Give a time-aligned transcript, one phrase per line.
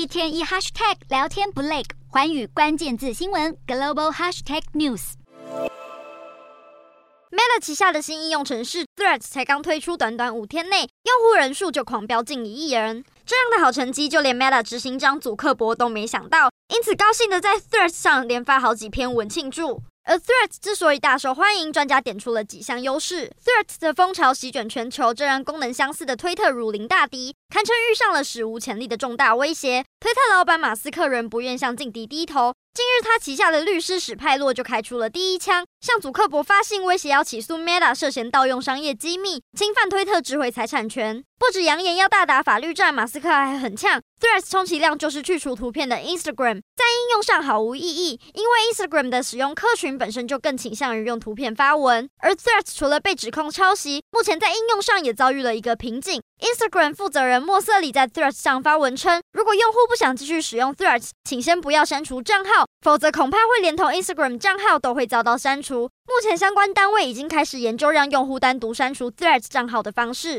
[0.00, 5.12] 一天一 hashtag 聊天不累，寰宇关键字新闻 global hashtag news。
[7.30, 13.04] Meta 旗下的新应用程式 Threads 才刚推出，短短五天内，用户人数就狂飙近一亿人。
[13.26, 19.82] 这样的好成绩，就连 Meta 执行长祖克伯都没想到，因此高兴地在 Threads 上连发好几篇文庆祝。
[20.10, 23.30] 而 Threats 之所以大受欢迎，专家点出了几项优势。
[23.44, 29.84] Threats 的风潮席卷全球，这让功能相似的推特如临大敌，堪称遇上了史无前例的重大威胁。
[30.00, 32.52] 推特老板马斯克仍不愿向劲敌低头。
[32.72, 41.22] 近日，他旗下的律师史派洛就开出了第一枪，向祖克伯发信威胁要起诉 Meta 涉嫌盗用商业机密、侵犯推特智慧财产权。
[41.38, 52.08] 不止扬言要大打法律战，马斯克还很呛，Threads 充其量就是去除图片的 Instagram，在应用上毫无意义，因为 Instagram 的使用客群本身就更倾向于用图片发文。
[52.20, 56.22] 而 Threads 除了被指控抄袭，目前在应用上也遭遇了一个瓶颈。
[56.40, 65.90] Instagram 负责人莫瑟里在 Threads 上发文称，如果用户不想继续使用 Threads，请先不要删除账号，否则恐怕会连同 Instagram 账号都会遭到删除。
[66.06, 70.38] 目前相关单位已经开始研究让用户单独删除 Threads 账号的方式。